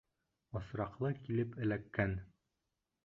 [0.59, 2.17] Осраҡлы килеп эләккән.